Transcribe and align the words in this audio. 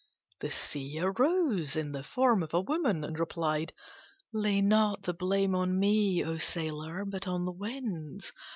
The 0.39 0.49
Sea 0.49 0.99
arose 1.01 1.75
in 1.75 1.91
the 1.91 2.01
form 2.01 2.41
of 2.41 2.55
a 2.55 2.59
woman, 2.59 3.03
and 3.03 3.19
replied, 3.19 3.71
"Lay 4.33 4.59
not 4.59 5.03
the 5.03 5.13
blame 5.13 5.53
on 5.53 5.77
me, 5.79 6.25
O 6.25 6.39
sailor, 6.39 7.05
but 7.05 7.27
on 7.27 7.45
the 7.45 7.51
Winds. 7.51 8.31